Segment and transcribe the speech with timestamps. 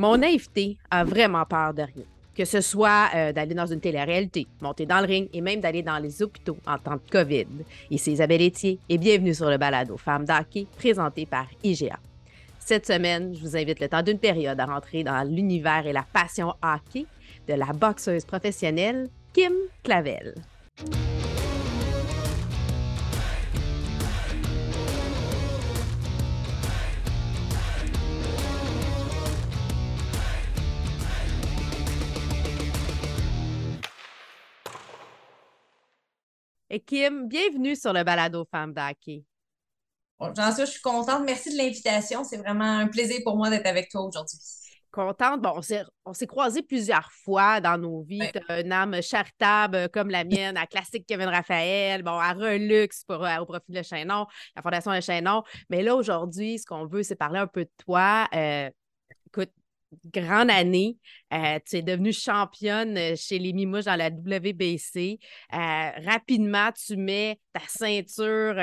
[0.00, 2.06] Mon naïveté a vraiment peur de rien.
[2.34, 5.82] Que ce soit euh, d'aller dans une télé-réalité, monter dans le ring et même d'aller
[5.82, 7.46] dans les hôpitaux en temps de COVID.
[7.90, 11.98] Ici Isabelle Etier et bienvenue sur le balado Femmes d'hockey présenté par IGA.
[12.58, 16.06] Cette semaine, je vous invite le temps d'une période à rentrer dans l'univers et la
[16.10, 17.04] passion hockey
[17.46, 20.32] de la boxeuse professionnelle Kim Clavel.
[36.72, 39.24] Et Kim, bienvenue sur le balado Femmes d'Hockey.
[40.20, 41.24] Bon, Jean je suis contente.
[41.26, 42.22] Merci de l'invitation.
[42.22, 44.38] C'est vraiment un plaisir pour moi d'être avec toi aujourd'hui.
[44.92, 45.40] Contente.
[45.40, 45.60] Bon,
[46.04, 48.30] on s'est croisés plusieurs fois dans nos vies.
[48.32, 52.32] Tu as une âme charitable euh, comme la mienne, à Classique Kevin Raphaël, bon, à
[52.34, 55.42] Relux pour, euh, au profit de Chaînon, la Fondation de Chaînon.
[55.70, 58.28] Mais là, aujourd'hui, ce qu'on veut, c'est parler un peu de toi.
[58.32, 58.70] Euh,
[59.26, 59.50] écoute,
[60.12, 60.96] grande année.
[61.32, 65.18] Euh, tu es devenue championne euh, chez les Mimouches dans la WBC.
[65.52, 68.56] Euh, rapidement, tu mets ta ceinture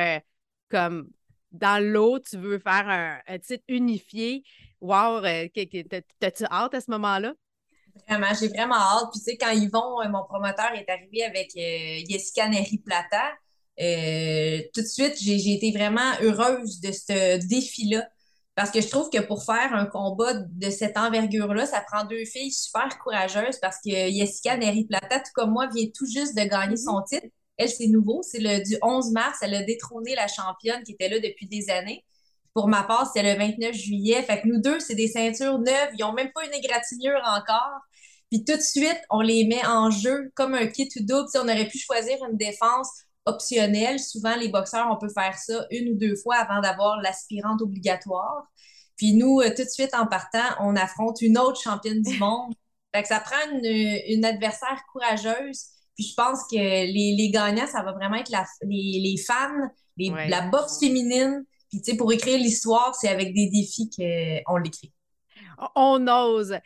[0.69, 1.09] comme
[1.52, 2.19] dans l'eau.
[2.19, 4.44] Tu veux faire un, titre unifié.
[4.81, 5.22] Wow!
[5.22, 7.34] T'as-tu hâte à ce moment-là?
[8.08, 9.09] Vraiment, j'ai vraiment hâte.
[9.12, 11.52] Puis, tu sais, quand Yvon, mon promoteur, est arrivé avec
[12.08, 13.31] Jessica Neri-Plata,
[13.75, 18.08] tout de suite, j'ai été vraiment heureuse de ce défi-là
[18.58, 22.25] parce que je trouve que pour faire un combat de cette envergure-là, ça prend deux
[22.25, 26.72] filles super courageuses parce que Jessica Neri-Plata, tout comme moi, vient tout juste de gagner
[26.72, 26.78] mhm.
[26.78, 27.28] son titre.
[27.58, 28.23] Elle, c'est nouveau.
[28.23, 29.38] C'est le du 11 mars.
[29.44, 32.03] Elle a détrôné la championne qui était là depuis des années.
[32.55, 34.23] Pour ma part, c'est le 29 juillet.
[34.23, 35.89] Fait que nous deux, c'est des ceintures neuves.
[35.94, 37.81] Ils n'ont même pas une égratignure encore.
[38.31, 41.30] Puis tout de suite, on les met en jeu comme un kit ou double.
[41.35, 42.89] on aurait pu choisir une défense
[43.28, 44.00] optionnel.
[44.00, 48.47] Souvent, les boxeurs, on peut faire ça une ou deux fois avant d'avoir l'aspirante obligatoire.
[48.97, 52.53] Puis nous, euh, tout de suite en partant, on affronte une autre championne du monde.
[52.95, 55.66] Fait que ça prend une, adversaire courageuse.
[55.95, 58.31] Puis je pense que les, gagnants, ça va vraiment être
[58.64, 61.44] les, les, fans, la boxe féminine.
[61.69, 64.94] Puis tu sais, pour écrire l'histoire, c'est avec des défis qu'on l'écrit.
[65.75, 66.57] On ose.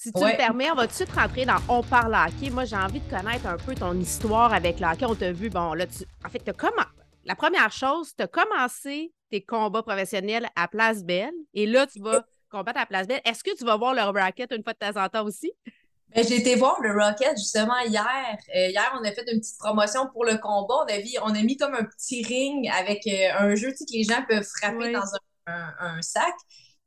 [0.00, 2.50] Si tu me permets, on va tout de suite rentrer dans On parle hockey.
[2.50, 5.04] Moi, j'ai envie de connaître un peu ton histoire avec le hockey.
[5.06, 6.04] On t'a vu, bon, là, tu...
[6.24, 6.86] en fait, comment...
[7.24, 12.00] la première chose, tu as commencé tes combats professionnels à Place Belle et là, tu
[12.00, 13.20] vas combattre à Place Belle.
[13.24, 15.50] Est-ce que tu vas voir le Rocket une fois de temps en temps aussi?
[16.14, 18.38] Ben, j'ai été voir le Rocket justement hier.
[18.54, 20.76] Euh, hier, on a fait une petite promotion pour le combat.
[20.76, 24.04] On a, on a mis comme un petit ring avec euh, un jeu que les
[24.04, 25.02] gens peuvent frapper dans
[25.48, 26.34] un sac.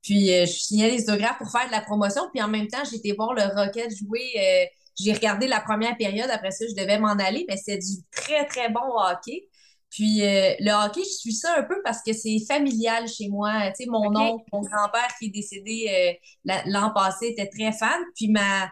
[0.01, 2.23] Puis euh, je signais les autographes pour faire de la promotion.
[2.33, 4.31] Puis en même temps, j'ai été voir le Rocket jouer.
[4.37, 4.65] Euh,
[4.99, 6.29] j'ai regardé la première période.
[6.31, 9.47] Après ça, je devais m'en aller, mais c'est du très, très bon hockey.
[9.89, 13.67] Puis euh, le hockey, je suis ça un peu parce que c'est familial chez moi.
[13.77, 18.01] Tu sais, mon oncle, mon grand-père qui est décédé l'an passé était très fan.
[18.15, 18.71] Puis ma,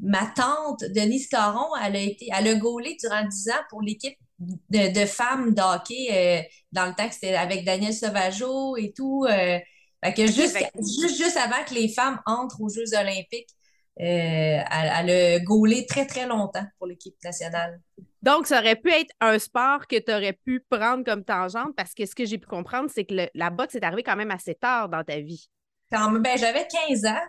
[0.00, 4.16] ma tante, Denise Caron, elle a été, elle a gaulé durant 10 ans pour l'équipe
[4.38, 9.26] de, de, femmes de hockey dans le temps que c'était avec Daniel Sauvageau et tout.
[10.04, 10.56] Fait que juste,
[11.16, 13.48] juste, avant que les femmes entrent aux Jeux olympiques,
[13.98, 14.02] euh,
[14.70, 17.80] elle, a gaulé très, très longtemps pour l'équipe nationale.
[18.22, 21.94] Donc, ça aurait pu être un sport que tu aurais pu prendre comme tangente parce
[21.94, 24.54] que ce que j'ai pu comprendre, c'est que la boxe est arrivée quand même assez
[24.54, 25.48] tard dans ta vie.
[25.90, 27.22] Quand, ben, j'avais 15 ans.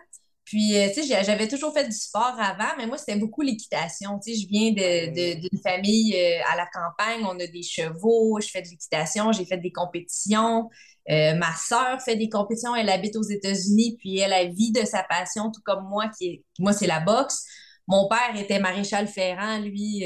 [0.44, 4.18] Puis, euh, tu sais, j'avais toujours fait du sport avant, mais moi, c'était beaucoup l'équitation.
[4.18, 8.48] Tu sais, je viens d'une famille euh, à la campagne, on a des chevaux, je
[8.48, 10.70] fais de l'équitation, j'ai fait des compétitions.
[11.10, 14.84] Euh, ma sœur fait des compétitions, elle habite aux États-Unis, puis elle a vie de
[14.84, 17.44] sa passion, tout comme moi, qui est, moi, c'est la boxe.
[17.86, 20.04] Mon père était maréchal ferrant, lui,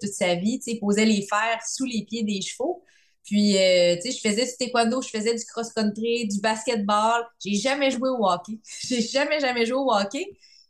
[0.00, 2.84] toute sa vie, tu sais, posait les fers sous les pieds des chevaux.
[3.24, 7.24] Puis, euh, tu sais, je faisais du taekwondo, je faisais du cross-country, du basketball.
[7.44, 8.58] J'ai jamais joué au hockey.
[8.82, 10.26] J'ai jamais, jamais joué au hockey.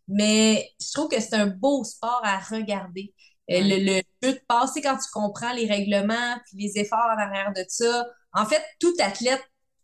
[0.08, 3.14] Mais je trouve que c'est un beau sport à regarder.
[3.50, 7.52] Euh, le, jeu de passer quand tu comprends les règlements puis les efforts en arrière
[7.56, 8.06] de ça.
[8.34, 9.42] En fait, tout athlète,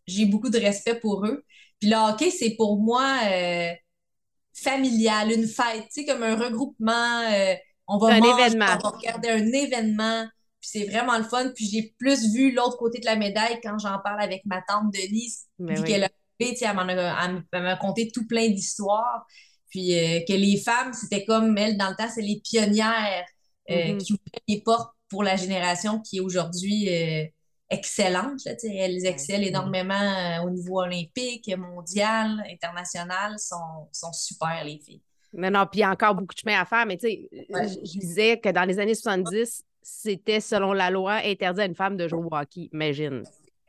[0.09, 1.43] j'ai beaucoup de respect pour eux.
[1.79, 3.71] Puis le hockey, c'est pour moi euh,
[4.53, 7.21] familial, une fête, tu sais, comme un regroupement.
[7.87, 8.65] on va un événement.
[8.83, 10.25] on va regarder un événement.
[10.59, 11.51] Puis c'est vraiment le fun.
[11.55, 14.93] Puis j'ai plus vu l'autre côté de la médaille quand j'en parle avec ma tante
[14.93, 15.45] Denise.
[15.65, 16.09] puis qu'elle a
[16.39, 19.25] elle m'a conté tout plein d'histoires.
[19.69, 23.25] Puis euh, que les femmes, c'était comme elle, dans le temps, c'est les pionnières
[23.69, 23.97] euh, mm-hmm.
[23.97, 26.87] qui ouvraient les portes pour la génération qui est aujourd'hui
[27.71, 28.41] euh, excellente.
[28.45, 33.37] elles excellent énormément au niveau olympique, mondial, international.
[33.39, 35.01] Sont, sont super, les filles.
[35.33, 37.29] Non, non, puis il y a encore beaucoup de chemin à faire, mais tu sais,
[37.31, 41.97] je disais que dans les années 70, c'était, selon la loi, interdit à une femme
[41.97, 42.69] de jouer au hockey.
[42.73, 43.23] Imagine.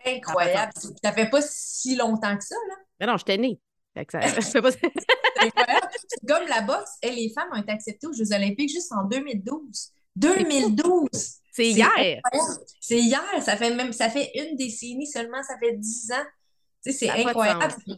[0.05, 0.73] Incroyable.
[1.03, 2.75] Ça fait pas si longtemps que ça, là.
[2.99, 3.59] Mais non, j'étais née.
[4.11, 4.71] Ça, fait pas...
[6.29, 9.93] comme la boxe, les femmes ont été acceptées aux Jeux olympiques juste en 2012.
[10.17, 11.40] 2012!
[11.53, 12.21] C'est hier!
[12.81, 13.43] C'est hier!
[13.43, 16.25] Ça fait même ça fait une décennie seulement, ça fait dix ans.
[16.85, 17.75] Tu sais, c'est incroyable.
[17.87, 17.97] Il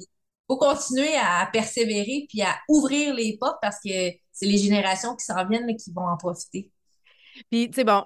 [0.48, 5.24] faut continuer à persévérer puis à ouvrir les portes parce que c'est les générations qui
[5.24, 6.70] s'en viennent qui vont en profiter.
[7.50, 8.04] Puis, tu sais, bon,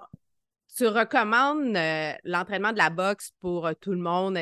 [0.76, 4.38] tu recommandes euh, l'entraînement de la boxe pour euh, tout le monde?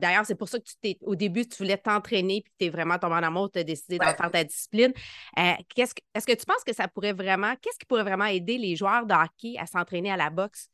[0.00, 2.70] D'ailleurs, c'est pour ça que tu t'es, au début, tu voulais t'entraîner puis tu es
[2.70, 4.92] vraiment tombé en amour, tu as décidé d'en faire ta discipline.
[5.38, 8.24] Euh, qu'est-ce que, est-ce que tu penses que ça pourrait vraiment, qu'est-ce qui pourrait vraiment
[8.24, 10.68] aider les joueurs de hockey à s'entraîner à la boxe?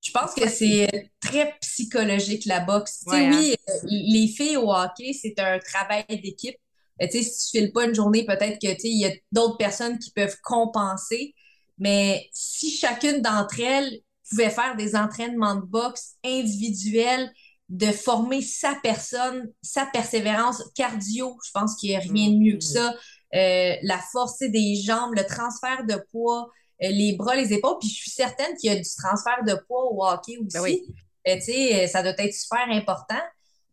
[0.00, 3.04] Je pense que c'est très psychologique, la boxe.
[3.06, 3.78] Oui, hein?
[3.84, 6.56] les filles au hockey, c'est un travail d'équipe.
[6.98, 10.10] si tu ne files pas une journée, peut-être que il y a d'autres personnes qui
[10.10, 11.34] peuvent compenser.
[11.78, 14.00] Mais si chacune d'entre elles
[14.32, 17.30] pouvait faire des entraînements de boxe individuels,
[17.68, 21.38] de former sa personne, sa persévérance cardio.
[21.44, 22.74] Je pense qu'il n'y a rien de mieux que mm.
[22.74, 22.94] ça.
[23.34, 26.50] Euh, la force des jambes, le transfert de poids,
[26.82, 27.78] euh, les bras, les épaules.
[27.80, 30.84] Puis je suis certaine qu'il y a du transfert de poids au hockey ben aussi.
[31.26, 33.20] Euh, ça doit être super important.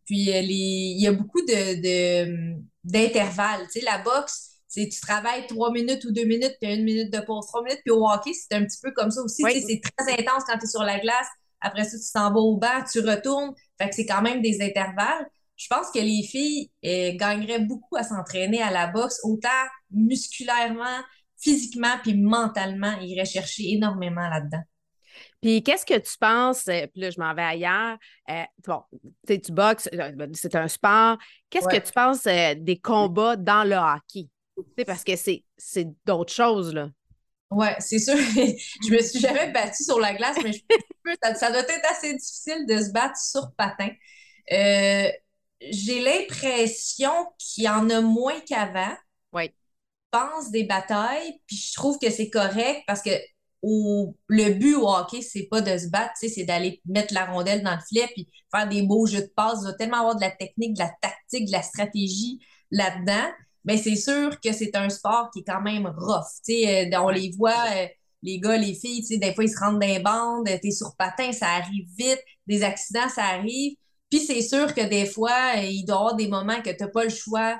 [0.06, 2.54] Puis il y a beaucoup de,
[2.84, 3.66] d'intervalles.
[3.82, 7.62] la boxe, tu travailles trois minutes ou deux minutes, puis une minute de pause, trois
[7.62, 9.42] minutes, puis au hockey, c'est un petit peu comme ça aussi.
[9.42, 11.26] C'est très intense quand tu es sur la glace.
[11.60, 13.54] Après ça, tu t'en vas au banc, tu retournes.
[13.78, 15.26] Fait que c'est quand même des intervalles.
[15.56, 19.48] Je pense que les filles euh, gagneraient beaucoup à s'entraîner à la boxe, autant
[19.90, 21.02] musculairement,
[21.36, 22.92] physiquement, puis mentalement.
[23.02, 24.62] Ils iraient chercher énormément là-dedans.
[25.42, 27.98] Puis qu'est-ce que tu penses, euh, puis là je m'en vais ailleurs,
[28.30, 28.82] euh, bon,
[29.26, 31.18] tu boxes, ben, c'est un sport,
[31.50, 34.28] qu'est-ce que tu penses des combats dans le hockey?
[34.86, 35.44] Parce que c'est,
[36.04, 36.90] d'autres choses, là.
[37.50, 38.16] Ouais, c'est sûr.
[38.16, 40.52] je me suis jamais battue sur la glace, mais
[41.34, 43.90] ça, doit être assez difficile de se battre sur patin.
[44.52, 45.10] Euh,
[45.60, 48.94] j'ai l'impression qu'il y en a moins qu'avant.
[49.32, 49.50] Oui.
[50.12, 53.10] Je pense des batailles, puis je trouve que c'est correct parce que
[53.62, 57.74] le but au hockey, c'est pas de se battre, c'est d'aller mettre la rondelle dans
[57.74, 59.58] le filet puis faire des beaux jeux de passe.
[59.62, 62.40] Il va tellement avoir de la technique, de la tactique, de la stratégie
[62.70, 63.28] là-dedans
[63.64, 66.24] mais c'est sûr que c'est un sport qui est quand même rough.
[66.48, 67.86] Euh, on les voit, euh,
[68.22, 70.94] les gars, les filles, des fois, ils se rendent dans les bandes, tu es sur
[70.96, 73.76] patin, ça arrive vite, des accidents, ça arrive.
[74.10, 76.82] Puis c'est sûr que des fois, euh, il doit y avoir des moments que tu
[76.82, 77.58] n'as pas le choix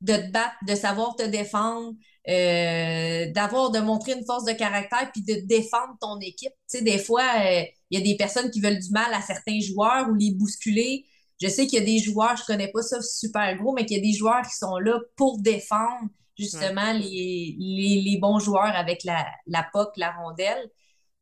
[0.00, 1.92] de te battre, de savoir te défendre,
[2.26, 6.52] d'avoir, de montrer une force de caractère, puis de défendre ton équipe.
[6.80, 7.24] des fois,
[7.90, 11.04] il y a des personnes qui veulent du mal à certains joueurs ou les bousculer.
[11.40, 13.96] Je sais qu'il y a des joueurs, je connais pas ça super gros, mais qu'il
[13.96, 16.08] y a des joueurs qui sont là pour défendre
[16.38, 20.70] justement les, les, bons joueurs avec la, la POC, la rondelle.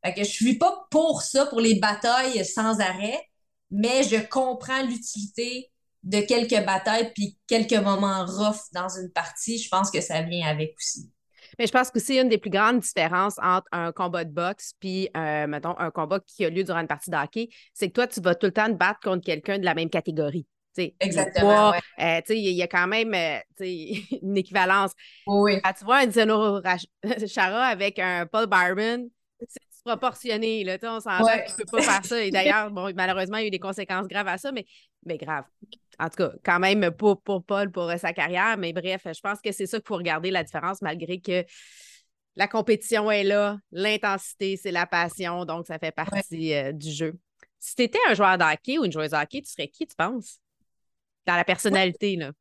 [0.03, 3.21] Fait que je suis pas pour ça, pour les batailles sans arrêt,
[3.69, 5.71] mais je comprends l'utilité
[6.03, 9.57] de quelques batailles puis quelques moments rough dans une partie.
[9.57, 11.11] Je pense que ça vient avec aussi.
[11.59, 14.73] Mais je pense que c'est une des plus grandes différences entre un combat de boxe
[14.79, 17.93] puis, euh, mettons, un combat qui a lieu durant une partie de hockey, c'est que
[17.93, 20.47] toi, tu vas tout le temps te battre contre quelqu'un de la même catégorie.
[20.99, 21.73] Exactement.
[21.73, 23.39] Euh, il y a quand même euh,
[24.21, 24.91] une équivalence.
[25.27, 25.59] Oui.
[25.61, 26.61] Quand tu vois un Zeno
[27.27, 29.09] Chara avec un Paul Byron,
[29.47, 30.63] c'est proportionné.
[30.63, 31.45] Là, on s'en ouais.
[31.45, 32.21] tu ne peux pas faire ça.
[32.21, 34.65] Et d'ailleurs, bon, malheureusement, il y a eu des conséquences graves à ça, mais,
[35.05, 35.45] mais grave.
[35.99, 38.57] En tout cas, quand même pour, pour Paul, pour sa carrière.
[38.57, 41.43] Mais bref, je pense que c'est ça qu'il faut regarder la différence, malgré que
[42.35, 47.19] la compétition est là, l'intensité, c'est la passion, donc ça fait partie euh, du jeu.
[47.59, 49.85] Si tu étais un joueur de hockey ou une joueuse de hockey, tu serais qui,
[49.85, 50.39] tu penses?
[51.25, 52.31] Dans la personnalité, là.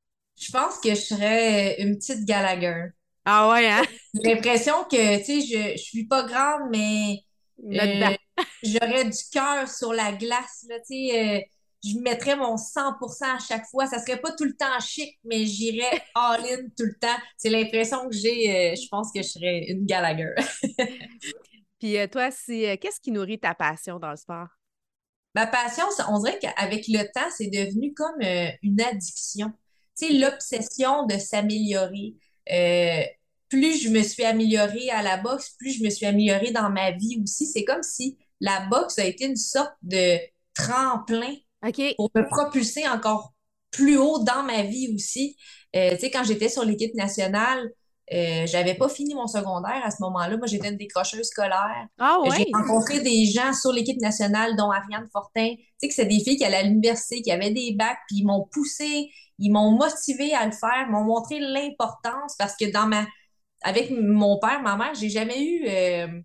[0.41, 2.91] Je pense que je serais une petite Gallagher.
[3.25, 3.83] Ah ouais, hein?
[4.15, 7.25] J'ai l'impression que, tu sais, je, je suis pas grande, mais
[7.65, 8.15] euh,
[8.62, 11.38] j'aurais du cœur sur la glace, là, tu sais.
[11.38, 11.41] Euh,
[11.85, 13.87] je mettrais mon 100% à chaque fois.
[13.87, 17.16] Ça serait pas tout le temps chic, mais j'irais all-in tout le temps.
[17.37, 18.73] C'est l'impression que j'ai.
[18.73, 20.35] Euh, je pense que je serais une Gallagher.
[21.78, 24.49] Puis toi, qu'est-ce qui nourrit ta passion dans le sport?
[25.35, 28.20] Ma passion, on dirait qu'avec le temps, c'est devenu comme
[28.62, 29.52] une addiction.
[29.97, 32.16] Tu sais, l'obsession de s'améliorer
[33.49, 36.90] plus je me suis améliorée à la boxe, plus je me suis améliorée dans ma
[36.92, 37.47] vie aussi.
[37.47, 40.18] C'est comme si la boxe a été une sorte de
[40.54, 41.35] tremplin
[41.97, 43.33] pour me propulser encore
[43.71, 45.37] plus haut dans ma vie aussi.
[45.77, 47.71] Euh, tu sais, quand j'étais sur l'équipe nationale,
[48.12, 50.37] euh, j'avais pas fini mon secondaire à ce moment-là.
[50.38, 51.87] Moi, j'étais une décrocheuse scolaire.
[51.99, 52.31] Ah ouais.
[52.37, 55.55] J'ai rencontré des gens sur l'équipe nationale, dont Ariane Fortin.
[55.57, 58.21] Tu sais, que c'est des filles qui allaient à l'université, qui avaient des bacs, puis
[58.21, 62.87] ils m'ont poussé, ils m'ont motivé à le faire, m'ont montré l'importance parce que dans
[62.87, 63.05] ma
[63.62, 66.21] avec mon père, ma mère, j'ai jamais eu euh,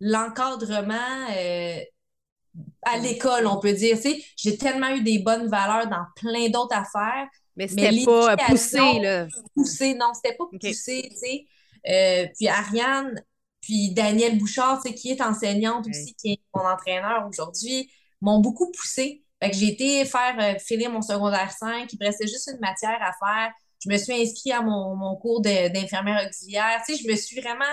[0.00, 1.80] l'encadrement euh,
[2.82, 3.98] à l'école, on peut dire.
[4.36, 7.26] j'ai tellement eu des bonnes valeurs dans plein d'autres affaires.
[7.56, 9.26] Mais c'était pas poussé, là.
[9.54, 11.46] Poussé, non, c'était pas poussé, tu sais.
[11.88, 13.22] Euh, puis Ariane,
[13.60, 17.90] puis Danielle Bouchard, qui est enseignante aussi, qui est mon entraîneur aujourd'hui,
[18.20, 19.24] m'ont beaucoup poussé.
[19.42, 22.60] Fait que j'ai été faire euh, finir mon secondaire 5, il me restait juste une
[22.60, 23.52] matière à faire.
[23.84, 26.80] Je me suis inscrite à mon, mon cours d'infirmière auxiliaire.
[26.86, 27.64] Tu sais, je me suis vraiment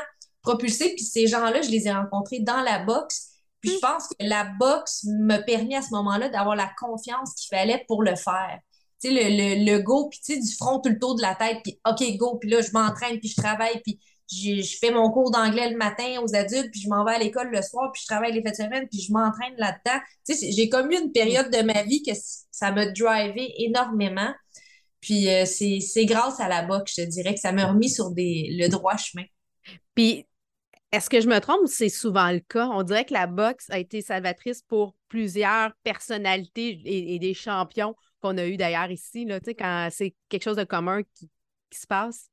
[0.41, 0.95] propulsée.
[0.95, 3.28] Puis ces gens-là, je les ai rencontrés dans la boxe.
[3.61, 3.81] Puis je hmm.
[3.81, 8.03] pense que la boxe m'a permis à ce moment-là d'avoir la confiance qu'il fallait pour
[8.03, 8.59] le faire.
[9.01, 11.35] Tu sais, le, le, go, puis tu sais, du front tout le tour de la
[11.35, 13.99] tête, puis OK, go, puis là, je m'entraîne, puis je travaille, puis
[14.31, 17.49] je, fais mon cours d'anglais le matin aux adultes, puis je m'en vais à l'école
[17.49, 19.99] le soir, puis je travaille les fêtes de semaine, puis je m'entraîne là-dedans.
[20.27, 22.11] Tu sais, j'ai comme eu une période de ma vie que
[22.51, 24.33] ça m'a drivé énormément.
[25.01, 28.11] Puis euh, c'est grâce à la boxe, je te dirais, que ça m'a remis sur
[28.11, 29.23] des, le droit chemin.
[29.95, 30.27] Puis,
[30.91, 32.67] est-ce que je me trompe ou c'est souvent le cas?
[32.67, 38.37] On dirait que la boxe a été salvatrice pour plusieurs personnalités et, des champions qu'on
[38.37, 41.29] a eu d'ailleurs ici, là, quand c'est quelque chose de commun qui
[41.79, 42.29] se passe.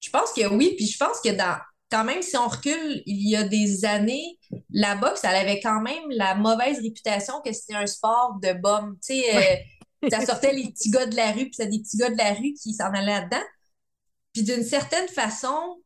[0.00, 1.58] Je pense que oui, puis je pense que dans
[1.92, 4.38] quand même, si on recule il y a des années,
[4.70, 8.96] la boxe, elle avait quand même la mauvaise réputation que c'était un sport de bombe.
[9.06, 9.36] Tu sais,
[10.02, 12.16] euh, ça sortait les petits gars de la rue, puis c'était des petits gars de
[12.16, 13.44] la rue qui s'en allaient là-dedans.
[14.32, 15.81] Puis d'une certaine façon,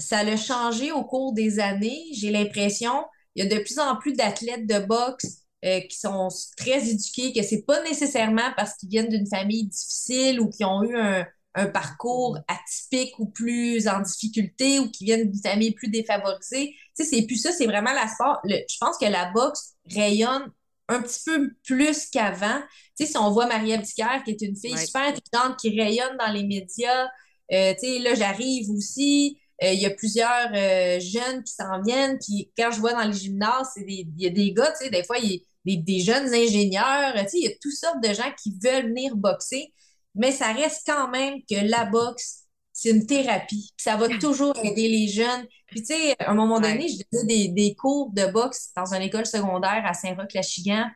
[0.00, 2.04] ça l'a changé au cours des années.
[2.12, 3.04] J'ai l'impression,
[3.34, 7.32] il y a de plus en plus d'athlètes de boxe euh, qui sont très éduqués,
[7.32, 11.26] que c'est pas nécessairement parce qu'ils viennent d'une famille difficile ou qui ont eu un,
[11.54, 16.74] un parcours atypique ou plus en difficulté ou qui viennent d'une famille plus défavorisée.
[16.96, 18.40] Tu sais, c'est plus ça, c'est vraiment la sport.
[18.44, 20.50] je pense que la boxe rayonne
[20.88, 22.60] un petit peu plus qu'avant.
[22.98, 26.32] Tu sais, si on voit Marie-Ève qui est une fille super intelligente, qui rayonne dans
[26.32, 27.08] les médias,
[27.52, 29.38] euh, tu sais, là, j'arrive aussi.
[29.62, 32.18] Euh, il y a plusieurs euh, jeunes qui s'en viennent.
[32.18, 35.04] Puis quand je vois dans les gymnases, il y a des gars, tu sais, des
[35.04, 37.12] fois, il y a des, des jeunes ingénieurs.
[37.14, 39.72] Tu sais, il y a toutes sortes de gens qui veulent venir boxer
[40.14, 43.72] mais ça reste quand même que la boxe, c'est une thérapie.
[43.76, 45.46] ça va toujours aider les jeunes.
[45.66, 49.02] Puis, tu sais, à un moment donné, je faisais des, cours de boxe dans une
[49.02, 50.86] école secondaire à Saint-Roch-Lachigan.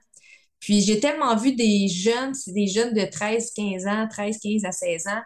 [0.59, 4.65] Puis, j'ai tellement vu des jeunes, c'est des jeunes de 13, 15 ans, 13, 15
[4.65, 5.23] à 16 ans,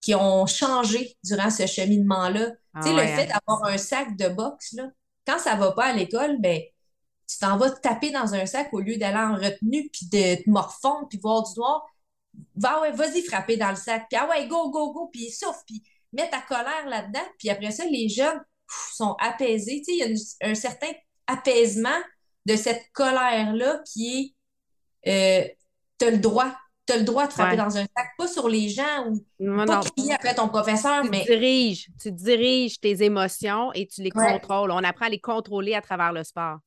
[0.00, 2.52] qui ont changé durant ce cheminement-là.
[2.76, 3.38] Tu sais, le ah fait hein.
[3.46, 4.90] d'avoir un sac de boxe, là,
[5.26, 6.60] quand ça va pas à l'école, ben,
[7.26, 10.50] tu t'en vas taper dans un sac au lieu d'aller en retenue, puis de te
[10.50, 11.84] morfondre, puis voir du noir
[12.56, 15.62] va ouais, vas-y frapper dans le sac, puis ah ouais, go, go, go, puis souffle,
[15.66, 18.40] puis mets ta colère là-dedans, puis après ça, les jeunes
[18.92, 19.82] sont apaisés.
[19.86, 20.90] Tu sais, il y a un certain
[21.26, 21.98] apaisement
[22.46, 24.34] de cette colère-là qui
[25.04, 25.48] est euh,
[25.98, 26.52] t'as le droit.
[26.90, 29.80] Tu as le droit de frapper dans un sac, pas sur les gens ou pas
[29.80, 31.24] crier après ton professeur, tu mais.
[31.24, 34.72] Diriges, tu diriges tes émotions et tu les contrôles.
[34.72, 36.58] On apprend à les contrôler à travers le sport.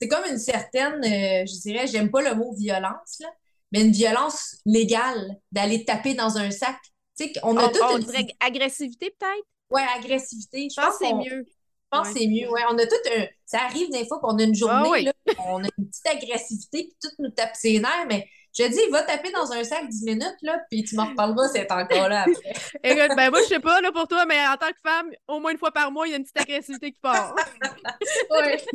[0.00, 3.28] C'est comme une certaine, euh, je dirais, j'aime pas le mot violence, là,
[3.72, 6.76] mais une violence légale d'aller taper dans un sac.
[7.18, 8.28] Tu sais, on a on, une...
[8.40, 9.46] agressivité peut-être?
[9.70, 10.68] Oui, agressivité.
[10.70, 11.44] Je, pense, que c'est mieux.
[11.46, 12.48] Je pense que c'est mieux.
[12.50, 13.26] Ouais, on a tout un.
[13.44, 15.12] Ça arrive des fois qu'on a une journée, là,
[15.48, 18.26] on a une petite agressivité, puis tout nous tape ses nerfs, mais
[18.58, 21.70] je dis, va taper dans un sac 10 minutes, là, puis tu m'en reparleras, c'est
[21.70, 22.54] encore là après.
[22.82, 25.40] Écoute, ben moi, je sais pas là, pour toi, mais en tant que femme, au
[25.40, 27.34] moins une fois par mois, il y a une petite agressivité qui part.
[28.30, 28.56] oui.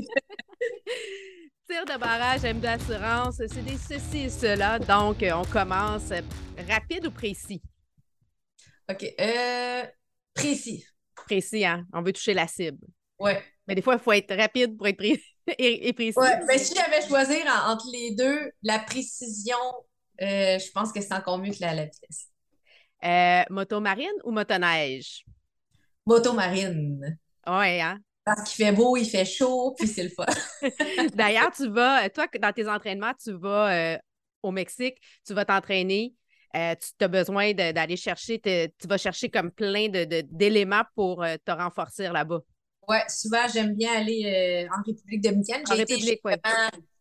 [1.71, 4.77] de barrage M d'assurance, c'est des ceci et cela.
[4.77, 6.11] Donc, euh, on commence
[6.69, 7.61] rapide ou précis?
[8.89, 9.05] OK.
[9.17, 9.83] Euh,
[10.33, 10.85] précis.
[11.15, 11.85] Précis, hein?
[11.93, 12.85] On veut toucher la cible.
[13.17, 13.41] Ouais.
[13.65, 16.17] Mais des fois, il faut être rapide pour être précis et, précis.
[16.17, 19.57] Ouais, mais si j'avais choisi entre les deux, la précision,
[20.21, 22.27] euh, je pense que c'est encore mieux que la, la vitesse.
[23.03, 25.25] Euh, moto marine ou motoneige?
[26.05, 27.17] Moto marine.
[27.47, 27.99] Oui, hein?
[28.23, 30.25] Parce qu'il fait beau, il fait chaud, puis c'est le fun.
[31.15, 33.97] D'ailleurs, tu vas, toi, dans tes entraînements, tu vas euh,
[34.43, 36.13] au Mexique, tu vas t'entraîner.
[36.55, 41.51] Euh, tu as besoin d'aller chercher, tu vas chercher comme plein d'éléments pour euh, te
[41.51, 42.41] renforcer là-bas.
[42.91, 45.63] Oui, souvent, j'aime bien aller en République dominicaine.
[45.69, 46.33] En République, oui.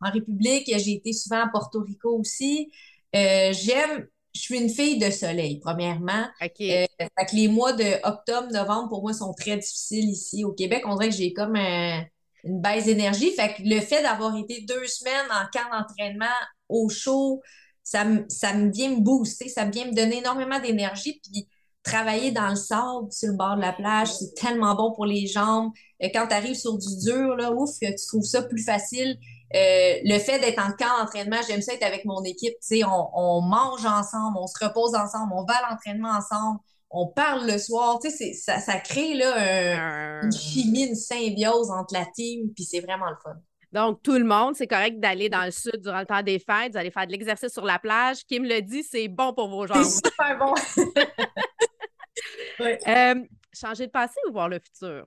[0.01, 2.71] En République, j'ai été souvent à Porto Rico aussi.
[3.13, 6.25] j'aime je suis une fille de soleil, premièrement.
[6.43, 6.87] Euh,
[7.33, 10.83] les mois de octobre, novembre, pour moi, sont très difficiles ici au Québec.
[10.87, 13.33] On dirait que j'ai comme une baisse d'énergie.
[13.33, 16.27] Fait que le fait d'avoir été deux semaines en camp d'entraînement
[16.69, 17.43] au chaud,
[17.83, 21.21] ça, ça me vient me booster, ça vient me donner énormément d'énergie.
[21.23, 21.49] Puis
[21.83, 25.27] travailler dans le sable sur le bord de la plage, c'est tellement bon pour les
[25.27, 25.71] jambes.
[26.03, 29.17] Euh, quand tu arrives sur du dur, là, ouf, tu trouves ça plus facile.
[29.55, 32.55] Euh, le fait d'être en camp d'entraînement, j'aime ça être avec mon équipe.
[32.87, 36.61] On, on mange ensemble, on se repose ensemble, on va à l'entraînement ensemble,
[36.91, 37.99] on parle le soir.
[38.35, 43.17] Ça, ça crée là, une chimie, une symbiose entre la team, puis c'est vraiment le
[43.23, 43.35] fun.
[43.73, 46.73] Donc, tout le monde, c'est correct d'aller dans le sud durant le temps des fêtes,
[46.73, 48.25] d'aller faire de l'exercice sur la plage.
[48.27, 49.85] Kim le dit, c'est bon pour vos jambes.
[49.85, 50.55] C'est super bon.
[52.61, 53.15] Euh,
[53.53, 55.07] changer de passé ou voir le futur?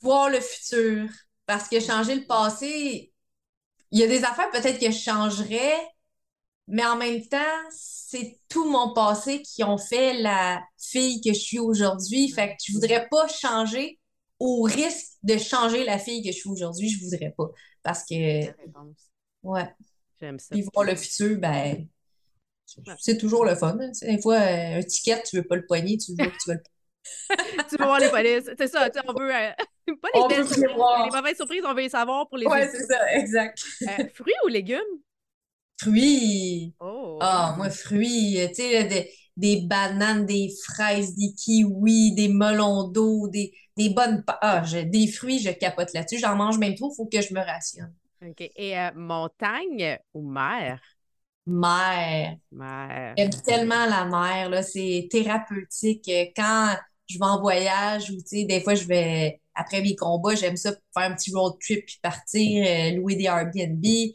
[0.00, 1.08] Voir le futur.
[1.46, 3.12] Parce que changer le passé,
[3.90, 5.76] il y a des affaires peut-être que je changerais,
[6.66, 7.38] mais en même temps,
[7.70, 12.30] c'est tout mon passé qui ont fait la fille que je suis aujourd'hui.
[12.30, 13.98] Fait que je voudrais pas changer
[14.38, 16.88] au risque de changer la fille que je suis aujourd'hui.
[16.88, 17.50] Je voudrais pas.
[17.82, 18.46] Parce que.
[19.42, 19.70] Ouais.
[20.20, 20.54] J'aime ça.
[20.54, 21.86] Puis voir le futur, ben.
[22.98, 23.76] C'est toujours le fun.
[23.80, 23.90] Hein.
[24.02, 26.62] Des fois, euh, un ticket, tu veux pas le poigner, tu veux, tu veux le
[27.68, 28.50] tu veux voir les polices.
[28.56, 29.34] C'est ça, on veut.
[29.34, 29.50] Euh,
[30.00, 30.64] pas les belles surprises,
[31.04, 32.46] les mauvaises surprises, on veut les savoir pour les.
[32.46, 33.62] Ouais, c'est ça, exact.
[33.82, 34.80] Euh, fruits ou légumes?
[35.80, 36.74] Fruits.
[36.80, 37.18] Oh.
[37.20, 38.38] Ah, moi, fruits.
[38.48, 44.24] Tu sais, des, des, bananes, des fraises, des kiwis, des melons d'eau, des, des bonnes.
[44.26, 46.18] Ah, des fruits, je capote là-dessus.
[46.18, 47.94] J'en mange même trop, il faut que je me rationne.
[48.22, 48.50] OK.
[48.56, 50.80] Et euh, montagne ou mer?
[51.46, 52.36] Mer.
[52.52, 53.14] Mer.
[53.16, 54.62] J'aime tellement la mer, là.
[54.62, 56.10] C'est thérapeutique.
[56.36, 56.74] Quand
[57.08, 60.56] je vais en voyage ou, tu sais, des fois, je vais, après mes combats, j'aime
[60.56, 63.82] ça faire un petit road trip puis partir, euh, louer des Airbnb.
[63.82, 64.12] Tu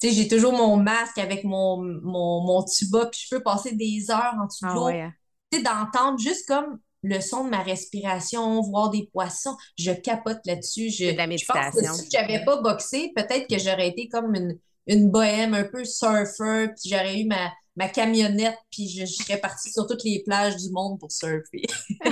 [0.00, 4.34] sais, j'ai toujours mon masque avec mon, mon, tuba puis je peux passer des heures
[4.40, 4.86] en dessous de ah l'eau.
[4.86, 5.12] Hein.
[5.50, 10.40] Tu sais, d'entendre juste comme le son de ma respiration, voir des poissons, je capote
[10.44, 10.90] là-dessus.
[10.90, 11.62] Je, de la méditation.
[11.62, 15.54] Je pense que si j'avais pas boxé, peut-être que j'aurais été comme une, une bohème
[15.54, 20.04] un peu surfer, puis j'aurais eu ma, ma camionnette, puis je, serais partie sur toutes
[20.04, 21.62] les plages du monde pour surfer.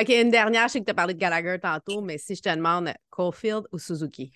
[0.00, 2.42] OK, une dernière, je sais que tu as parlé de Gallagher tantôt, mais si je
[2.42, 4.32] te demande Caulfield ou Suzuki?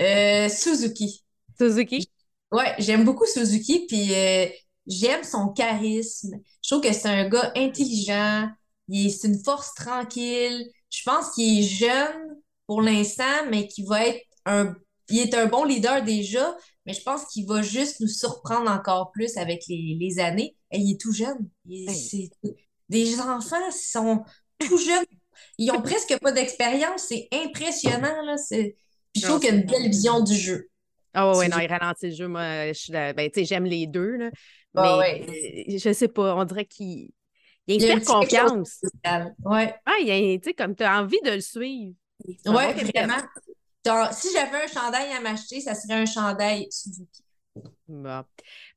[0.00, 1.24] Euh, Suzuki.
[1.58, 2.10] Suzuki?
[2.52, 4.46] Ouais, j'aime beaucoup Suzuki, puis euh,
[4.86, 6.38] j'aime son charisme.
[6.62, 8.48] Je trouve que c'est un gars intelligent,
[8.88, 10.70] c'est une force tranquille.
[10.90, 14.76] Je pense qu'il est jeune pour l'instant, mais qu'il va être un
[15.08, 19.10] il est un bon leader déjà, mais je pense qu'il va juste nous surprendre encore
[19.12, 20.56] plus avec les, années.
[20.70, 21.48] Et il est tout jeune.
[22.88, 24.24] des enfants sont
[24.58, 25.04] tout jeunes.
[25.58, 27.06] Ils ont presque pas d'expérience.
[27.08, 28.22] C'est impressionnant.
[28.24, 28.36] Là.
[28.50, 30.68] je trouve qu'il a une belle vision du jeu.
[31.14, 32.28] Ah oh, oui, non, il ralentit le jeu.
[32.28, 34.16] Moi, ben, j'aime les deux.
[34.16, 34.30] Là,
[34.76, 37.10] ah mais euh, je sais pas, on dirait qu'il
[37.66, 38.80] il inspire confiance.
[39.44, 39.74] Ouais.
[39.86, 41.94] Ah, il a, comme tu as envie de le suivre.
[42.24, 42.64] Oui,
[42.94, 43.16] vraiment
[44.12, 47.22] si j'avais un chandail à m'acheter, ça serait un chandail Suzuki.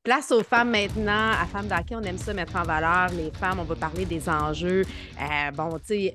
[0.02, 1.32] Place aux femmes maintenant.
[1.32, 3.58] À Femmes d'Hockey, on aime ça mettre en valeur les femmes.
[3.60, 4.82] On va parler des enjeux.
[5.20, 6.14] Euh, bon, tu sais,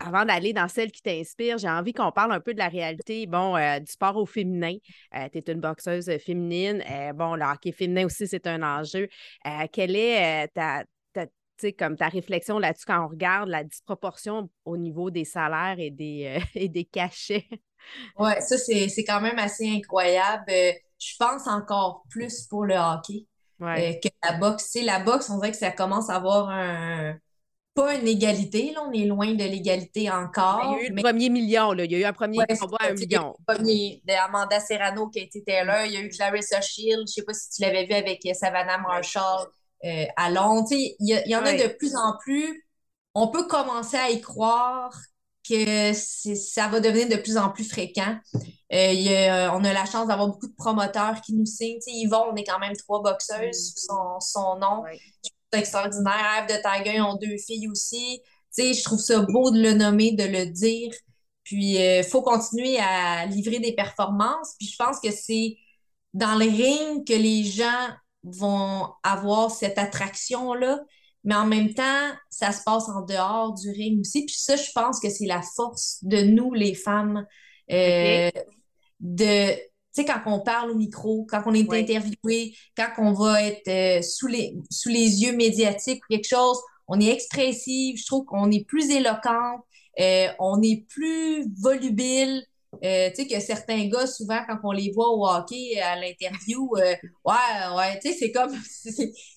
[0.00, 3.26] avant d'aller dans celle qui t'inspire, j'ai envie qu'on parle un peu de la réalité,
[3.26, 4.76] bon, euh, du sport au féminin.
[5.14, 6.82] Euh, tu es une boxeuse féminine.
[7.14, 9.08] bon, le hockey féminin aussi, c'est un enjeu.
[9.72, 10.84] quelle est ta,
[11.78, 16.40] comme ta réflexion là-dessus quand on regarde la disproportion au niveau des salaires et des,
[16.56, 17.46] et des cachets?
[18.18, 20.44] Oui, ça, c'est quand même assez incroyable.
[20.50, 23.26] Euh, je pense encore plus pour le hockey
[23.62, 24.76] euh, que la boxe.
[24.82, 27.16] la boxe, on dirait que ça commence à avoir un
[27.74, 30.60] pas une égalité, là, on est loin de l'égalité encore.
[30.62, 31.84] Il y a eu le premier million, là.
[31.84, 33.34] il y a eu un premier combat à un million.
[33.48, 37.00] Le premier d'Amanda Serrano qui a été Taylor, il y a eu Clarissa Shield, je
[37.00, 39.46] ne sais pas si tu l'avais vu avec Savannah Marshall
[39.82, 40.68] à Londres.
[40.70, 42.68] Il y, y, en a de plus en plus.
[43.14, 44.92] On peut commencer à y croire
[45.48, 48.16] que ça va devenir de plus en plus fréquent.
[48.72, 51.78] Euh, on a la chance d'avoir beaucoup de promoteurs qui nous signent.
[51.86, 54.82] Yvon, on est quand même trois boxeuses son, son nom.
[55.52, 56.46] C'est extraordinaire.
[56.48, 58.20] Eve de Tiger ont deux filles aussi.
[58.56, 60.92] je trouve ça beau de le nommer, de le dire.
[61.44, 64.54] Puis, il euh, faut continuer à livrer des performances.
[64.58, 65.56] Puis, je pense que c'est
[66.14, 67.88] dans le ring que les gens
[68.22, 70.80] vont avoir cette attraction-là
[71.24, 74.24] mais en même temps, ça se passe en dehors du ring aussi.
[74.26, 77.26] Puis ça, je pense que c'est la force de nous, les femmes,
[77.70, 78.30] euh,
[79.00, 79.60] de, tu
[79.92, 84.02] sais, quand on parle au micro, quand on est interviewé, quand on va être euh,
[84.02, 86.58] sous, les, sous les yeux médiatiques ou quelque chose,
[86.88, 89.58] on est expressif, je trouve qu'on est plus éloquent,
[90.00, 92.44] euh, on est plus volubile,
[92.82, 96.70] euh, tu sais, que certains gars, souvent, quand on les voit au hockey à l'interview,
[96.76, 98.52] euh, ouais, ouais, tu sais, c'est comme.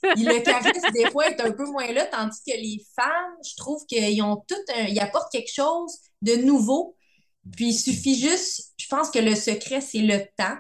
[0.03, 3.85] le charisme, des fois, est un peu moins là, tandis que les femmes, je trouve
[3.85, 4.85] qu'ils ont tout un.
[4.85, 6.95] Ils apportent quelque chose de nouveau.
[7.55, 10.57] Puis il suffit juste, je pense que le secret, c'est le temps.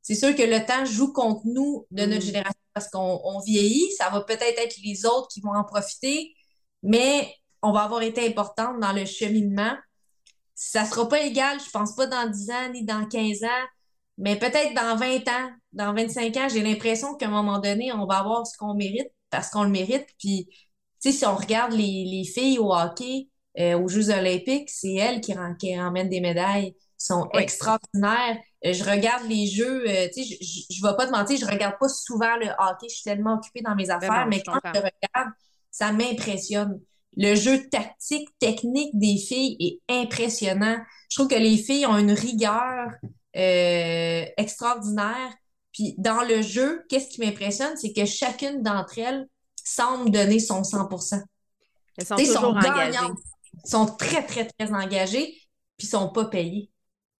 [0.00, 2.26] C'est sûr que le temps joue contre nous de notre mm.
[2.26, 3.90] génération parce qu'on vieillit.
[3.98, 6.34] Ça va peut-être être les autres qui vont en profiter,
[6.82, 9.74] mais on va avoir été importante dans le cheminement
[10.54, 13.64] ça sera pas égal, je pense pas dans 10 ans ni dans 15 ans,
[14.18, 18.06] mais peut-être dans 20 ans, dans 25 ans, j'ai l'impression qu'à un moment donné, on
[18.06, 20.06] va avoir ce qu'on mérite parce qu'on le mérite.
[20.18, 20.46] Puis,
[21.02, 25.34] tu sais, si on regarde les, filles au hockey, aux Jeux olympiques, c'est elles qui,
[25.58, 28.38] qui ramènent des médailles sont extraordinaires.
[28.64, 31.44] Euh, je regarde les jeux, euh, tu sais, je ne vais pas te mentir, je
[31.44, 34.80] regarde pas souvent le hockey, je suis tellement occupée dans mes affaires, mais quand je
[34.80, 35.32] regarde,
[35.70, 36.80] ça m'impressionne.
[37.16, 40.78] Le jeu tactique, technique des filles est impressionnant.
[41.10, 42.90] Je trouve que les filles ont une rigueur
[43.36, 45.34] euh, extraordinaire.
[45.72, 49.26] Puis dans le jeu, qu'est-ce qui m'impressionne, c'est que chacune d'entre elles
[49.64, 51.20] semble donner son 100%
[51.96, 52.98] Elles sont toujours engagées.
[53.64, 55.34] sont très, très, très engagées,
[55.76, 56.70] puis sont pas payées.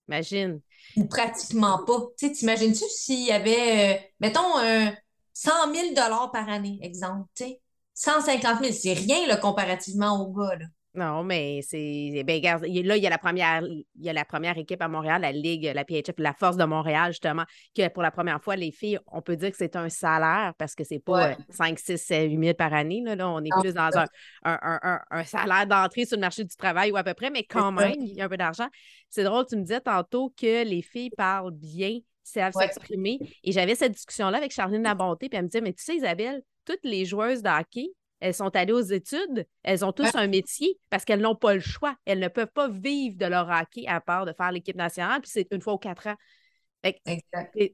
[0.08, 0.60] Imagine.
[1.08, 1.98] Pratiquement pas.
[2.18, 4.90] Tu t'imagines-tu s'il y avait, euh, mettons, euh,
[5.32, 5.94] 100 000
[6.32, 7.60] par année, exemple, tu sais?
[7.94, 10.56] 150 000, c'est rien là, comparativement aux gars.
[10.56, 10.66] Là.
[10.94, 12.22] Non, mais c'est.
[12.24, 15.22] Ben, là, il y a la première, il y a la première équipe à Montréal,
[15.22, 17.42] la Ligue, la PHF, la Force de Montréal, justement,
[17.76, 20.76] que pour la première fois, les filles, on peut dire que c'est un salaire parce
[20.76, 23.02] que c'est pas 5, 6, 8 000 par année.
[23.04, 24.06] Là, là on est plus dans un,
[24.44, 27.72] un, un, salaire d'entrée sur le marché du travail ou à peu près, mais quand
[27.72, 28.68] même, il y a un peu d'argent.
[29.10, 33.18] C'est drôle, tu me disais tantôt que les filles parlent bien, savent s'exprimer.
[33.42, 36.40] Et j'avais cette discussion-là avec Charline Labonté, puis elle me disait Mais tu sais, Isabelle,
[36.64, 37.88] toutes les joueuses de hockey,
[38.20, 41.60] elles sont allées aux études, elles ont tous un métier parce qu'elles n'ont pas le
[41.60, 41.94] choix.
[42.06, 45.30] Elles ne peuvent pas vivre de leur hockey à part de faire l'équipe nationale, puis
[45.32, 46.16] c'est une fois aux quatre ans.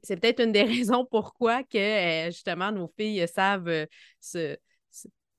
[0.03, 4.55] C'est peut-être une des raisons pourquoi que euh, justement nos filles savent euh,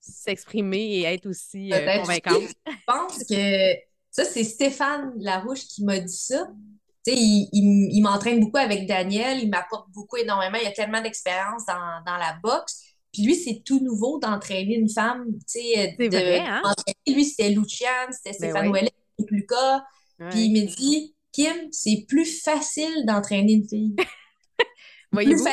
[0.00, 2.42] s'exprimer et être aussi euh, convaincantes.
[2.66, 3.74] Je pense que
[4.10, 6.48] ça, c'est Stéphane Larouche qui m'a dit ça.
[7.06, 10.58] il, il, m'entraîne beaucoup avec Daniel, il m'apporte beaucoup énormément.
[10.60, 12.82] Il a tellement d'expérience dans, dans, la boxe.
[13.12, 15.26] Puis lui, c'est tout nouveau d'entraîner une femme.
[15.46, 15.94] tu sais.
[15.98, 16.62] C'est vrai, hein?
[17.06, 18.92] Lui, c'était Lucian, c'était ben Stéphane Ouellet,
[19.30, 19.84] Lucas.
[20.30, 23.96] Puis il me dit, Kim, c'est plus facile d'entraîner une fille.
[25.12, 25.44] Voyez-vous?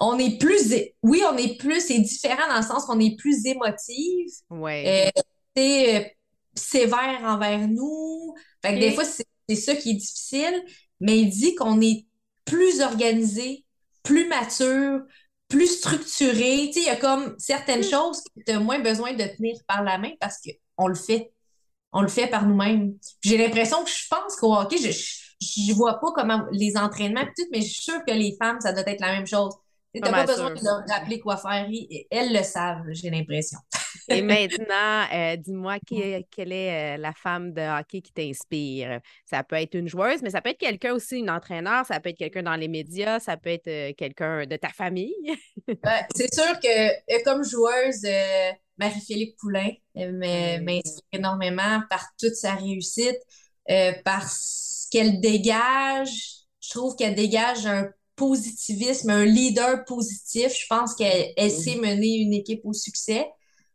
[0.00, 3.46] On est plus, oui, on est plus, c'est différent dans le sens qu'on est plus
[3.46, 4.30] émotive.
[4.50, 5.12] Ouais.
[5.14, 5.20] Euh,
[5.58, 6.00] euh,
[6.54, 8.34] sévère envers nous.
[8.62, 10.64] Fait que des fois, c'est ça qui est difficile.
[11.00, 12.06] Mais il dit qu'on est
[12.44, 13.64] plus organisé,
[14.02, 15.02] plus mature,
[15.52, 16.68] plus structuré.
[16.68, 17.90] Tu sais, il y a comme certaines mm.
[17.90, 21.30] choses que tu as moins besoin de tenir par la main parce qu'on le fait.
[21.92, 22.94] On le fait par nous-mêmes.
[23.22, 27.60] J'ai l'impression que je pense qu'au hockey, je ne vois pas comment les entraînements, mais
[27.60, 29.52] je suis sûre que les femmes, ça doit être la même chose.
[29.94, 31.68] Tu n'as pas besoin de leur rappeler quoi faire.
[32.10, 33.58] Elles le savent, j'ai l'impression.
[34.08, 39.00] Et maintenant, euh, dis-moi quelle est euh, la femme de hockey qui t'inspire?
[39.24, 42.10] Ça peut être une joueuse, mais ça peut être quelqu'un aussi, une entraîneur, ça peut
[42.10, 45.14] être quelqu'un dans les médias, ça peut être euh, quelqu'un de ta famille.
[46.14, 48.06] c'est sûr que comme joueuse,
[48.78, 53.18] Marie-Philippe Poulain m'inspire énormément par toute sa réussite,
[54.04, 56.42] par ce qu'elle dégage.
[56.60, 60.52] Je trouve qu'elle dégage un positivisme, un leader positif.
[60.56, 63.26] Je pense qu'elle sait mener une équipe au succès.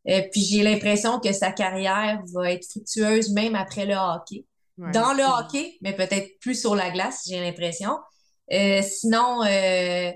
[0.09, 4.45] Euh, puis j'ai l'impression que sa carrière va être fructueuse même après le hockey.
[4.77, 7.97] Dans le hockey, mais peut-être plus sur la glace, j'ai l'impression.
[8.53, 10.11] Euh, sinon, euh,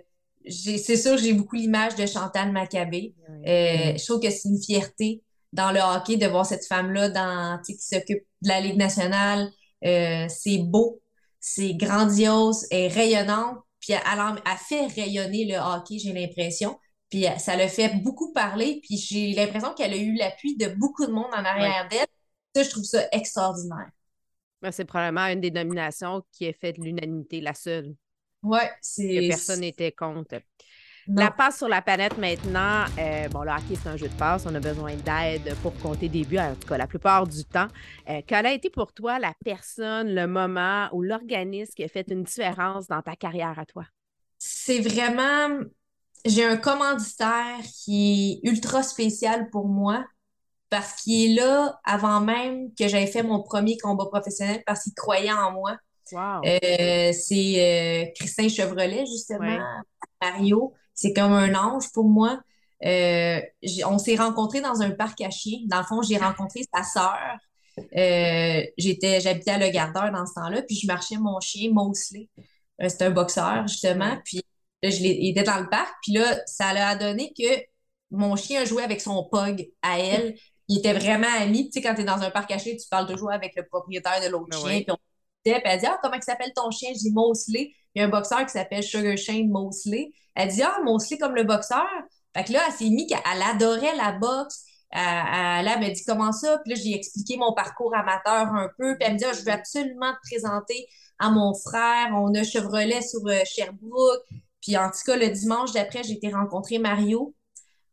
[0.47, 3.15] c'est sûr, j'ai beaucoup l'image de Chantal Maccabé.
[3.43, 7.75] je trouve que c'est une fierté dans le hockey de voir cette femme-là dans, qui
[7.79, 9.49] s'occupe de la Ligue nationale.
[9.81, 11.01] c'est beau,
[11.39, 13.57] c'est grandiose, et rayonnante.
[13.79, 16.77] Puis elle, elle, fait rayonner le hockey, j'ai l'impression.
[17.11, 18.81] Puis euh, ça le fait beaucoup parler.
[18.81, 22.07] Puis j'ai l'impression qu'elle a eu l'appui de beaucoup de monde en arrière d'elle.
[22.55, 23.89] Ça, je trouve ça extraordinaire.
[24.61, 27.93] Ben, c'est probablement une des nominations qui est faite l'unanimité, la seule.
[28.43, 29.27] Oui, c'est.
[29.29, 30.39] personne n'était contre.
[31.07, 34.45] La passe sur la planète maintenant, euh, bon, le hockey, c'est un jeu de passe.
[34.45, 37.67] On a besoin d'aide pour compter des buts, en tout cas, la plupart du temps.
[38.07, 42.09] Euh, quelle a été pour toi la personne, le moment ou l'organisme qui a fait
[42.09, 43.85] une différence dans ta carrière à toi?
[44.37, 45.49] C'est vraiment
[46.25, 50.05] j'ai un commanditaire qui est ultra spécial pour moi
[50.69, 54.93] parce qu'il est là avant même que j'aie fait mon premier combat professionnel parce qu'il
[54.93, 55.77] croyait en moi.
[56.13, 59.59] Euh, c'est euh, Christin Chevrolet, justement,
[60.21, 60.73] Mario.
[60.93, 62.39] C'est comme un ange pour moi.
[62.85, 63.39] Euh,
[63.85, 65.59] on s'est rencontrés dans un parc à chiens.
[65.67, 67.37] Dans le fond, j'ai rencontré sa sœur.
[68.77, 72.29] j'étais, j'habitais à Le Gardeur dans ce temps-là, puis je marchais mon chien, Mosley.
[72.79, 74.17] c'est un boxeur, justement.
[74.23, 74.41] Puis
[74.83, 77.63] Là, je il était dans le parc, puis là, ça a donné que
[78.09, 80.35] mon chien jouait avec son pug à elle.
[80.67, 81.69] Il était vraiment ami.
[81.69, 84.21] Tu sais, quand tu es dans un parc caché, tu parles toujours avec le propriétaire
[84.21, 84.81] de l'autre ben chien.
[84.81, 84.97] Puis on
[85.43, 86.91] puis elle dit Ah, comment il s'appelle ton chien?
[86.93, 87.73] Je dis Mosley.
[87.93, 90.11] Il y a un boxeur qui s'appelle Sugar Shane Mosley.
[90.35, 91.87] Elle dit Ah, Mosley comme le boxeur.
[92.35, 94.63] Fait que là, elle s'est mis qu'elle adorait la boxe.
[94.91, 96.59] Elle, elle, m'a dit comment ça?
[96.63, 98.97] Puis là, j'ai expliqué mon parcours amateur un peu.
[98.97, 100.87] Puis elle me dit ah, Je veux absolument te présenter
[101.19, 102.09] à mon frère.
[102.13, 104.27] On a Chevrolet sur euh, Sherbrooke.
[104.61, 107.35] Puis en tout cas, le dimanche d'après, j'ai été rencontrer Mario.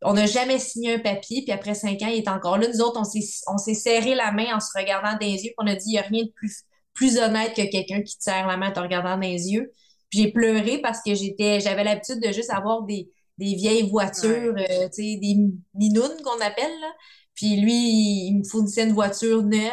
[0.02, 2.68] on n'a jamais signé un papier, puis après cinq ans, il est encore là.
[2.68, 5.66] Nous autres, on s'est serré la main en se regardant dans les yeux, puis on
[5.66, 8.46] a dit, il n'y a rien de plus, plus honnête que quelqu'un qui te serre
[8.46, 9.72] la main en te regardant dans les yeux.
[10.10, 14.88] Puis j'ai pleuré parce que j'étais, j'avais l'habitude de juste avoir des, vieilles voitures, euh,
[14.88, 15.36] tu sais, des
[15.74, 16.92] minounes qu'on appelle, là.
[17.34, 19.70] Puis lui, il me fournissait une voiture neuve.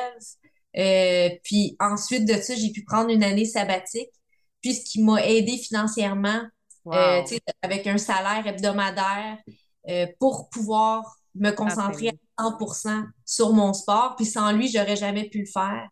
[0.78, 4.12] Euh, puis ensuite de ça, j'ai pu prendre une année sabbatique.
[4.62, 6.42] Puis ce qui m'a aidé financièrement,
[6.88, 7.22] euh,
[7.62, 9.38] avec un salaire hebdomadaire,
[9.90, 14.16] euh, pour pouvoir me concentrer à 100% sur mon sport.
[14.16, 15.88] Puis sans lui, j'aurais jamais pu le faire.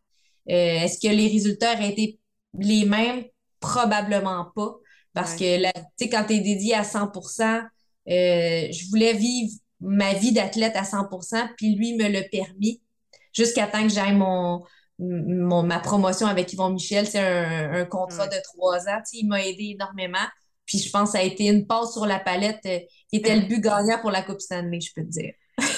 [0.45, 2.19] Est-ce que les résultats auraient été
[2.53, 3.25] les mêmes?
[3.59, 4.75] Probablement pas.
[5.13, 7.63] Parce que, tu sais, quand tu es dédié à 100%,
[8.07, 9.51] je voulais vivre
[9.83, 12.81] ma vie d'athlète à 100% puis lui me l'a permis
[13.33, 14.63] jusqu'à temps que j'aille mon,
[14.99, 17.05] ma promotion avec Yvon Michel.
[17.07, 19.01] C'est un, contrat de trois ans.
[19.11, 20.25] il m'a aidé énormément.
[20.65, 23.35] Puis je pense que ça a été une passe sur la palette euh, qui était
[23.35, 25.33] le but gagnant pour la Coupe Stanley, je peux te dire.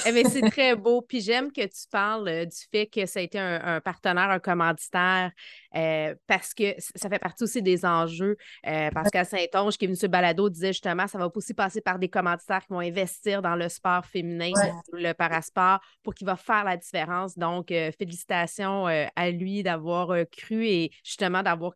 [0.05, 1.01] Eh c'est très beau.
[1.01, 4.39] Puis j'aime que tu parles euh, du fait que ça a été un, partenaire, un
[4.39, 5.31] commanditaire,
[5.75, 8.37] euh, parce que ça fait partie aussi des enjeux.
[8.67, 11.53] Euh, parce qu'à Saint-Onge, qui est venu sur le balado, disait justement, ça va aussi
[11.53, 14.51] passer par des commanditaires qui vont investir dans le sport féminin,
[14.93, 17.37] le parasport, pour qu'il va faire la différence.
[17.37, 17.67] Donc,
[17.97, 21.73] félicitations à lui d'avoir cru et justement d'avoir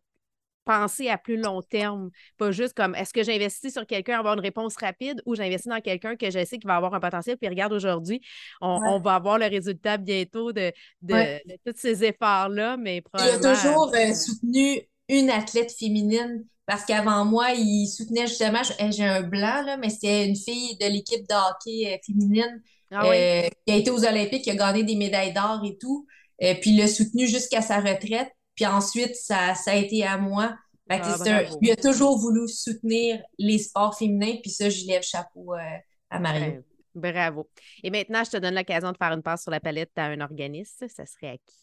[0.70, 4.40] penser à plus long terme, pas juste comme est-ce que j'investis sur quelqu'un avoir une
[4.40, 7.36] réponse rapide ou j'investis dans quelqu'un que je sais qui va avoir un potentiel?
[7.36, 8.20] Puis regarde aujourd'hui,
[8.60, 13.92] on, va avoir le résultat bientôt de, de, tous ces efforts-là, mais Il a toujours
[13.92, 19.76] euh, soutenu une athlète féminine parce qu'avant moi, il soutenait justement, j'ai un blanc, là,
[19.76, 23.90] mais c'était une fille de l'équipe de hockey euh, féminine ah euh, qui a été
[23.90, 26.06] aux Olympiques, qui a gagné des médailles d'or et tout.
[26.38, 28.30] puis il l'a soutenu jusqu'à sa retraite.
[28.60, 30.54] Puis ensuite, ça, ça a été à moi.
[30.86, 35.54] Fait ah, il a toujours voulu soutenir les sports féminins, puis ça, je lève chapeau
[35.54, 35.78] euh,
[36.10, 36.62] à Mario.
[36.94, 37.48] bravo.
[37.82, 40.20] Et maintenant, je te donne l'occasion de faire une passe sur la palette à un
[40.20, 40.88] organisme.
[40.94, 41.56] Ça serait à qui?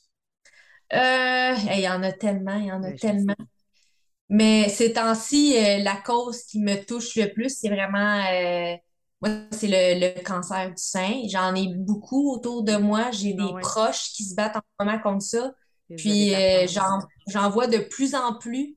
[0.93, 3.35] Euh, il y en a tellement, il y en a tellement.
[4.29, 8.23] Mais ces temps-ci, euh, la cause qui me touche le plus, c'est vraiment
[9.21, 11.21] moi, c'est le, cancer du sein.
[11.29, 13.11] J'en ai beaucoup autour de moi.
[13.11, 15.53] J'ai ah des proches qui se battent en ce moment contre ça.
[15.95, 18.75] Puis euh, j'en vois de plus en plus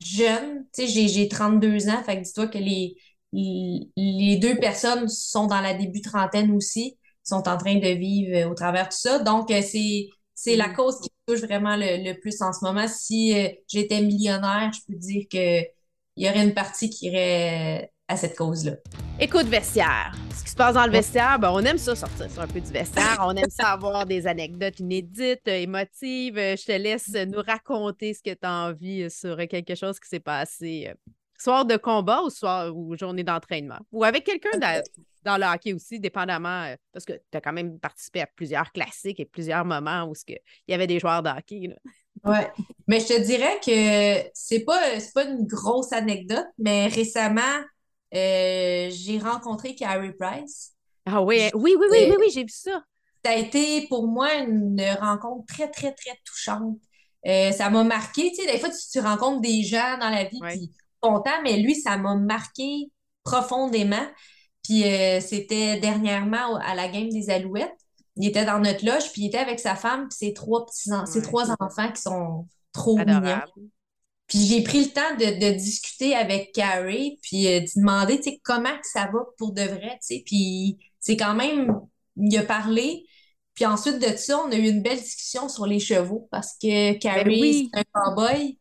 [0.00, 0.66] jeunes.
[0.74, 2.96] Tu sais, j'ai 32 ans, fait que dis-toi que les,
[3.32, 8.54] les deux personnes sont dans la début trentaine aussi, sont en train de vivre au
[8.54, 9.18] travers de ça.
[9.18, 10.72] Donc, euh, c'est c'est la mm.
[10.74, 12.88] cause qui me touche vraiment le, plus en ce moment.
[12.88, 15.66] Si euh, j'étais millionnaire, je peux dire qu'il
[16.16, 18.72] y aurait une partie qui irait à cette cause-là.
[19.20, 20.12] Écoute, vestiaire.
[20.34, 22.60] Ce qui se passe dans le vestiaire, ben, on aime ça sortir sur un peu
[22.60, 23.18] du vestiaire.
[23.24, 26.34] On aime ça avoir des anecdotes inédites, émotives.
[26.34, 30.18] Je te laisse nous raconter ce que tu as envie sur quelque chose qui s'est
[30.18, 30.94] passé euh,
[31.38, 33.78] soir de combat ou soir ou journée d'entraînement.
[33.92, 37.78] Ou avec quelqu'un dans, le hockey aussi, dépendamment, euh, parce que tu as quand même
[37.78, 41.76] participé à plusieurs classiques et plusieurs moments où il y avait des joueurs de hockey.
[42.24, 42.38] Oui,
[42.88, 44.80] mais je te dirais que c'est pas,
[45.14, 47.62] pas une grosse anecdote, mais récemment, euh,
[48.12, 50.72] j'ai rencontré Carrie Price.
[51.06, 52.82] Ah oui, oui, oui, oui, oui, j'ai vu ça.
[53.24, 56.78] Ça a été pour moi une rencontre très, très, très touchante.
[57.26, 58.30] Euh, ça m'a marqué.
[58.30, 61.58] Tu sais, des fois, tu, rencontres des gens dans la vie, qui sont contents, mais
[61.58, 62.90] lui, ça m'a marqué
[63.24, 64.06] profondément.
[64.64, 67.76] Puis euh, c'était dernièrement à la game des Alouettes.
[68.16, 70.90] Il était dans notre loge, puis il était avec sa femme, puis ses trois petits
[71.06, 73.40] ses trois enfants qui sont trop mignons.
[74.30, 78.40] Puis j'ai pris le temps de, discuter avec Carrie, puis euh, de demander, tu sais,
[78.44, 80.22] comment ça va pour de vrai, tu sais.
[80.24, 81.76] Puis c'est quand même,
[82.16, 83.04] il a parlé.
[83.54, 86.96] Puis ensuite de ça, on a eu une belle discussion sur les chevaux parce que
[86.98, 88.56] Carrie, c'est un cowboy.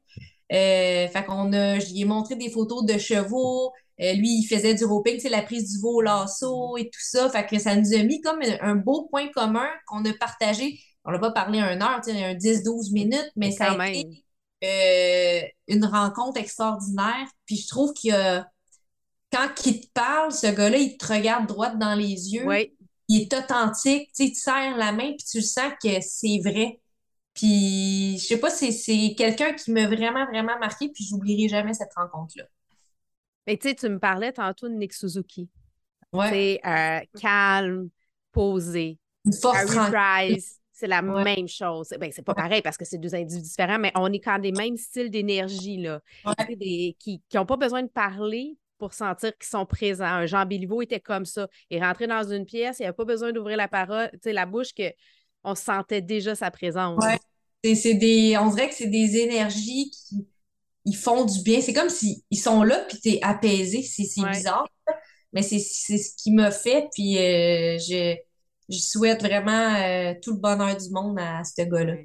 [0.52, 3.72] Euh, fait qu'on a, je lui ai montré des photos de chevaux.
[4.02, 7.00] Euh, lui, il faisait du roping, sais, la prise du veau au lasso et tout
[7.00, 7.30] ça.
[7.30, 10.80] Fait que ça nous a mis comme un, beau point commun qu'on a partagé.
[11.06, 14.24] On n'a pas parlé un heure, tu sais, un 10-12 minutes, mais, ça a été
[14.64, 17.28] euh, une rencontre extraordinaire.
[17.46, 18.14] Puis je trouve qu'il
[19.32, 22.46] quand il te parle, ce gars-là, il te regarde droit dans les yeux.
[23.08, 24.08] Il est authentique.
[24.10, 26.80] Tu sais, il te serre la main, puis tu sens que c'est vrai.
[27.34, 31.94] Puis, je sais pas, c'est quelqu'un qui m'a vraiment, vraiment marqué, puis j'oublierai jamais cette
[31.96, 32.44] rencontre-là.
[33.48, 35.50] Mais tu sais, tu me parlais tantôt de Nick Suzuki.
[36.12, 36.60] Ouais.
[36.66, 37.90] Euh, calme,
[38.32, 39.00] posé.
[39.26, 39.76] Une force
[40.80, 41.94] c'est la même chose.
[42.00, 44.54] Ben, c'est pas pareil parce que c'est deux individus différents, mais on est quand des
[44.54, 46.02] mêmes styles d'énergie, là.
[46.48, 50.06] Des, qui n'ont pas besoin de parler pour sentir qu'ils sont présents.
[50.06, 51.50] Un Jean Béliveau était comme ça.
[51.70, 54.94] Il rentrait dans une pièce, il n'avait pas besoin d'ouvrir la parole, la bouche, que
[55.44, 57.04] on sentait déjà sa présence.
[57.64, 60.28] C'est des, on dirait que c'est des énergies qui
[60.86, 61.60] ils font du bien.
[61.60, 63.84] C'est comme s'ils sont là, puis tu es apaisé.
[63.84, 64.68] C'est bizarre.
[65.34, 66.88] mais c'est ce qui m'a fait.
[66.94, 68.16] Puis je,
[68.70, 69.76] je souhaite vraiment
[70.22, 71.96] tout le bonheur du monde à ce gars-là.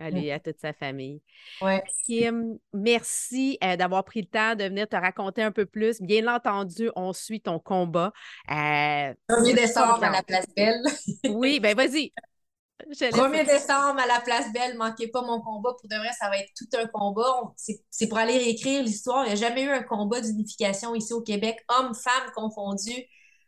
[0.00, 1.20] Allez, à toute sa famille.
[1.60, 1.82] Ouais.
[2.04, 6.00] Kim, merci euh, d'avoir pris le temps de venir te raconter un peu plus.
[6.00, 8.12] Bien entendu, on suit ton combat.
[8.50, 10.82] Euh, 1er décembre à la Place Belle.
[11.28, 12.12] oui, ben vas-y.
[12.88, 15.74] 1er décembre à la Place Belle, manquez pas mon combat.
[15.78, 17.52] Pour de vrai, ça va être tout un combat.
[17.56, 19.26] C'est pour aller réécrire l'histoire.
[19.26, 22.30] Il n'y a jamais eu un combat d'unification ici au Québec, hommes, femmes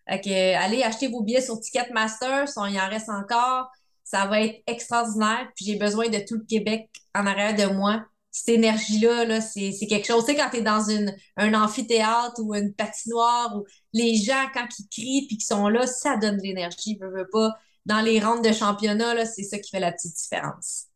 [0.06, 0.34] confondus.
[0.34, 3.68] allez acheter vos billets sur Ticketmaster, il en reste encore.
[4.04, 5.48] Ça va être extraordinaire.
[5.56, 8.04] Puis j'ai besoin de tout le Québec en arrière de moi.
[8.30, 10.24] Cette énergie-là, -là, c'est quelque chose.
[10.24, 14.46] Tu sais, quand tu es dans une, un amphithéâtre ou une patinoire, où les gens,
[14.54, 16.98] quand ils crient puis qu'ils sont là, ça donne de l'énergie.
[17.00, 17.52] Je veux pas.
[17.86, 20.91] Dans les rondes de championnat, c'est ça qui fait la petite différence.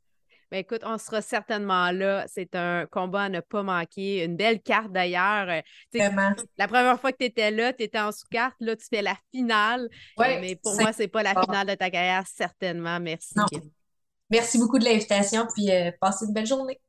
[0.51, 2.25] Ben écoute, on sera certainement là.
[2.29, 4.25] C'est un combat à ne pas manquer.
[4.25, 5.49] Une belle carte d'ailleurs.
[5.49, 5.61] Euh.
[6.57, 8.57] La première fois que tu étais là, tu étais en sous-carte.
[8.61, 9.89] Là, tu fais la finale.
[10.17, 13.01] Ouais, mais pour moi, c'est pas la finale de ta carrière, certainement.
[13.01, 13.35] Merci.
[14.31, 15.47] Merci beaucoup de l'invitation.
[15.55, 16.81] Puis euh, passez une belle journée.